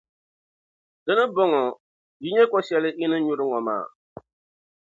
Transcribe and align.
Di 1.05 1.11
ni 1.17 1.23
bɔŋɔ, 1.35 1.61
yi 2.21 2.29
nya 2.35 2.43
ko’ 2.51 2.57
shεli 2.67 2.89
yi 2.99 3.05
ni 3.09 3.17
nyuri 3.25 3.43
ŋɔ 3.49 3.59
maa? 3.67 3.85